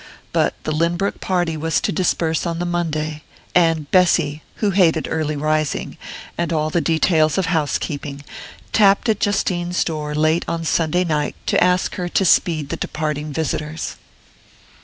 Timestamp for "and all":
6.39-6.71